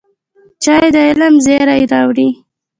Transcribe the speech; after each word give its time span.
چای 0.63 0.87
د 0.95 0.97
علم 1.07 1.33
زېری 1.45 1.81
راوړي 1.93 2.27